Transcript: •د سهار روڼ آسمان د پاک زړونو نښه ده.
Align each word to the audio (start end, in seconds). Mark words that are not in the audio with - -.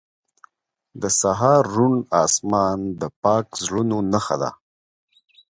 •د 1.01 1.03
سهار 1.19 1.61
روڼ 1.75 1.93
آسمان 2.23 2.79
د 3.01 3.03
پاک 3.23 3.45
زړونو 3.63 3.97
نښه 4.11 4.35
ده. 4.41 4.51